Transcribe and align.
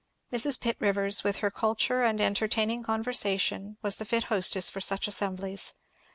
Mrs. 0.33 0.59
Pitt 0.59 0.77
Rivers 0.79 1.23
with 1.23 1.37
her 1.45 1.51
culture 1.51 2.01
and 2.01 2.19
entertaining 2.19 2.81
conversation 2.81 3.77
was 3.83 3.97
the 3.97 4.03
fit 4.05 4.23
hostess 4.33 4.67
for 4.67 4.81
such 4.81 5.07
assemblies. 5.07 5.75